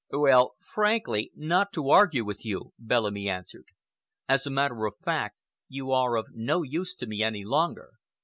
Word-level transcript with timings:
"Well, 0.11 0.55
frankly, 0.73 1.31
not 1.35 1.71
to 1.73 1.91
argue 1.91 2.25
with 2.25 2.43
you," 2.43 2.73
Bellamy 2.79 3.29
answered. 3.29 3.65
"As 4.27 4.47
a 4.47 4.49
matter 4.49 4.87
of 4.87 4.97
fact, 4.97 5.37
you 5.67 5.91
are 5.91 6.15
of 6.17 6.29
no 6.33 6.63
use 6.63 6.95
to 6.95 7.05
me 7.05 7.21
any 7.21 7.45
longer. 7.45 7.91